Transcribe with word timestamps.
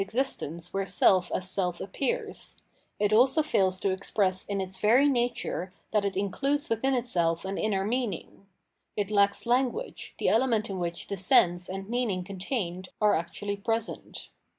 existence 0.01 0.73
where 0.73 0.83
self 0.83 1.31
as 1.31 1.47
self 1.47 1.79
appears: 1.79 2.57
it 2.97 3.13
also 3.13 3.43
fails 3.43 3.79
to 3.79 3.91
express 3.91 4.43
in 4.45 4.59
its 4.59 4.79
very 4.79 5.07
nature 5.07 5.71
that 5.91 6.03
it 6.03 6.17
includes 6.17 6.69
within 6.69 6.95
itself 6.95 7.45
an 7.45 7.55
inner 7.55 7.85
meaning; 7.85 8.47
it 8.97 9.11
lacks 9.11 9.45
language, 9.45 10.15
the 10.17 10.27
element 10.27 10.71
in 10.71 10.79
which 10.79 11.05
the 11.05 11.17
sense 11.17 11.69
and 11.69 11.87
meaning 11.87 12.23
contained 12.23 12.89
are 12.99 13.13
actually 13.13 13.55
present. 13.55 14.29